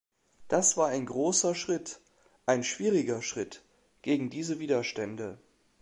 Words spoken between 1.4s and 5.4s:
Schritt, ein schwieriger Schritt gegen diese Widerstände.